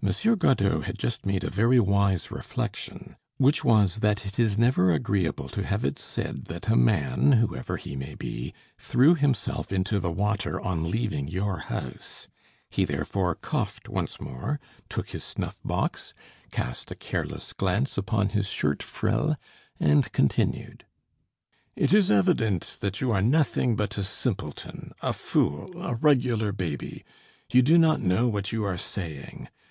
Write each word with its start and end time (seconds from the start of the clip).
Monsieur 0.00 0.34
Godeau 0.34 0.80
had 0.80 0.98
just 0.98 1.24
made 1.24 1.44
a 1.44 1.50
very 1.50 1.78
wise 1.78 2.30
reflection, 2.32 3.16
which 3.38 3.62
was 3.62 4.00
that 4.00 4.26
it 4.26 4.40
is 4.40 4.58
never 4.58 4.92
agreeable 4.92 5.48
to 5.50 5.64
have 5.64 5.84
it 5.84 6.00
said 6.00 6.46
that 6.46 6.66
a 6.68 6.74
man, 6.76 7.30
whoever 7.34 7.76
he 7.76 7.94
may 7.94 8.16
be, 8.16 8.52
threw 8.76 9.14
himself 9.14 9.70
into 9.72 10.00
the 10.00 10.10
water 10.10 10.60
on 10.60 10.90
leaving 10.90 11.28
your 11.28 11.58
house. 11.58 12.26
He 12.68 12.84
therefore 12.84 13.36
coughed 13.36 13.88
once 13.88 14.20
more, 14.20 14.58
took 14.90 15.10
his 15.10 15.22
snuff 15.22 15.60
box, 15.64 16.12
cast 16.50 16.90
a 16.90 16.96
careless 16.96 17.52
glance 17.52 17.96
upon 17.96 18.30
his 18.30 18.48
shirt 18.48 18.82
frill, 18.82 19.36
and 19.78 20.10
continued: 20.10 20.84
"It 21.76 21.92
is 21.94 22.10
evident 22.10 22.78
that 22.80 23.00
you 23.00 23.12
are 23.12 23.22
nothing 23.22 23.76
but 23.76 23.96
a 23.96 24.02
simpleton, 24.02 24.90
a 25.02 25.12
fool, 25.12 25.80
a 25.80 25.94
regular 25.94 26.50
baby. 26.50 27.04
You 27.52 27.62
do 27.62 27.78
not 27.78 28.00
know 28.00 28.26
what 28.26 28.50
you 28.50 28.64
are 28.64 28.76
saying. 28.76 29.48